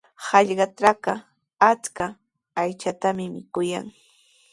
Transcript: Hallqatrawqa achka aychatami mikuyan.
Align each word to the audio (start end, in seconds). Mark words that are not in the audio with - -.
Hallqatrawqa 0.27 1.13
achka 1.69 2.05
aychatami 2.61 3.25
mikuyan. 3.35 3.87